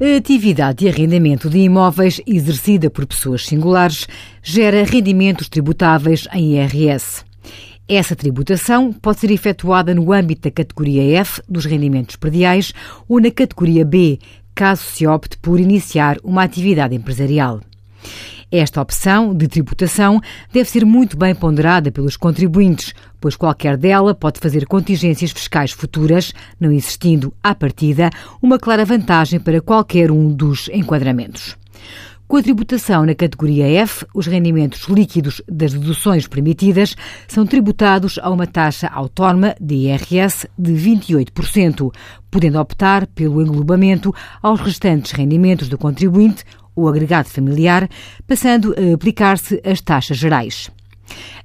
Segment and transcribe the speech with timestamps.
[0.00, 4.08] A atividade de arrendamento de imóveis exercida por pessoas singulares
[4.42, 7.24] gera rendimentos tributáveis em IRS.
[7.88, 12.74] Essa tributação pode ser efetuada no âmbito da categoria F dos rendimentos prediais
[13.08, 14.18] ou na categoria B,
[14.52, 17.60] caso se opte por iniciar uma atividade empresarial.
[18.50, 20.20] Esta opção de tributação
[20.52, 26.32] deve ser muito bem ponderada pelos contribuintes, pois qualquer dela pode fazer contingências fiscais futuras,
[26.60, 31.56] não existindo, à partida, uma clara vantagem para qualquer um dos enquadramentos.
[32.26, 36.96] Com a tributação na categoria F, os rendimentos líquidos das deduções permitidas
[37.28, 41.92] são tributados a uma taxa autónoma de IRS de 28%,
[42.30, 44.12] podendo optar pelo englobamento
[44.42, 47.88] aos restantes rendimentos do contribuinte o agregado familiar,
[48.26, 50.70] passando a aplicar-se as taxas gerais.